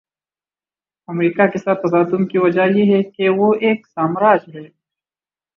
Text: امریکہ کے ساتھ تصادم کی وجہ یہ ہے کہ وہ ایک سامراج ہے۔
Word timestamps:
امریکہ 1.09 1.47
کے 1.47 1.57
ساتھ 1.57 1.79
تصادم 1.79 2.25
کی 2.25 2.37
وجہ 2.37 2.65
یہ 2.75 2.95
ہے 2.95 3.03
کہ 3.03 3.29
وہ 3.29 3.53
ایک 3.61 3.87
سامراج 3.87 4.55
ہے۔ 4.55 4.67